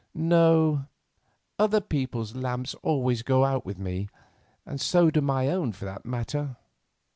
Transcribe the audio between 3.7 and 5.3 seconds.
me, and so do